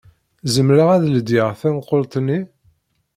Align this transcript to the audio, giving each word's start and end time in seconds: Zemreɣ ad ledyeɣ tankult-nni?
Zemreɣ 0.53 0.89
ad 0.95 1.03
ledyeɣ 1.13 1.49
tankult-nni? 1.59 2.39